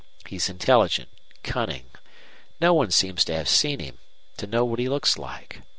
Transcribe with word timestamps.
He's 0.25 0.49
intelligent, 0.49 1.09
cunning. 1.43 1.85
No 2.59 2.73
one 2.73 2.89
seems 2.89 3.23
to 3.25 3.35
have 3.35 3.47
seen 3.47 3.79
him 3.79 3.99
to 4.37 4.47
know 4.47 4.65
what 4.65 4.79
he 4.79 4.89
looks 4.89 5.15
like. 5.15 5.61